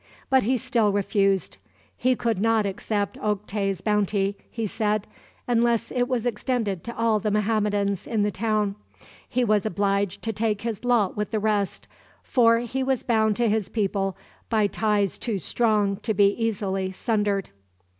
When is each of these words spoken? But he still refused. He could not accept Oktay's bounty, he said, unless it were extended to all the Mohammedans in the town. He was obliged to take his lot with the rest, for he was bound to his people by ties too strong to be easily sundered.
But 0.31 0.41
he 0.45 0.57
still 0.57 0.91
refused. 0.91 1.57
He 1.95 2.15
could 2.15 2.41
not 2.41 2.65
accept 2.65 3.19
Oktay's 3.19 3.81
bounty, 3.81 4.35
he 4.49 4.65
said, 4.65 5.05
unless 5.47 5.91
it 5.91 6.07
were 6.07 6.17
extended 6.27 6.83
to 6.85 6.97
all 6.97 7.19
the 7.19 7.29
Mohammedans 7.29 8.07
in 8.07 8.23
the 8.23 8.31
town. 8.31 8.73
He 9.29 9.43
was 9.43 9.63
obliged 9.63 10.23
to 10.23 10.33
take 10.33 10.63
his 10.63 10.83
lot 10.83 11.15
with 11.15 11.29
the 11.29 11.37
rest, 11.39 11.87
for 12.23 12.61
he 12.61 12.81
was 12.81 13.03
bound 13.03 13.35
to 13.35 13.47
his 13.47 13.69
people 13.69 14.17
by 14.49 14.65
ties 14.65 15.19
too 15.19 15.37
strong 15.37 15.97
to 15.97 16.15
be 16.15 16.29
easily 16.31 16.91
sundered. 16.91 17.51